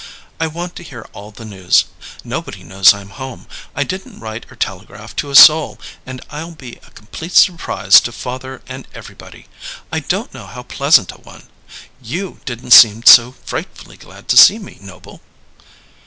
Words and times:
"I 0.39 0.47
want 0.47 0.75
to 0.77 0.81
hear 0.83 1.05
all 1.13 1.29
the 1.29 1.45
news. 1.45 1.85
Nobody 2.23 2.63
knows 2.63 2.91
I'm 2.91 3.11
home. 3.21 3.45
I 3.75 3.83
didn't 3.83 4.19
write 4.19 4.47
or 4.51 4.55
telegraph 4.55 5.15
to 5.17 5.29
a 5.29 5.35
soul; 5.35 5.79
and 6.07 6.21
I'll 6.31 6.55
be 6.55 6.77
a 6.77 6.89
complete 6.89 7.33
surprise 7.33 8.01
to 8.01 8.11
father 8.11 8.63
and 8.65 8.87
everybody 8.95 9.45
I 9.91 9.99
don't 9.99 10.33
know 10.33 10.47
how 10.47 10.63
pleasant 10.63 11.11
a 11.11 11.19
one! 11.21 11.49
You 12.01 12.39
didn't 12.45 12.71
seem 12.73 13.03
so 13.05 13.33
frightfully 13.45 13.95
glad 13.97 14.27
to 14.29 14.37
see 14.37 14.57
me, 14.57 14.79
Noble!" 14.81 15.21